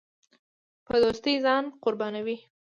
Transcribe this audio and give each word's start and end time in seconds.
په 0.85 0.93
دوستۍ 1.03 1.35
ځان 1.45 1.63
قربانوي. 1.83 2.37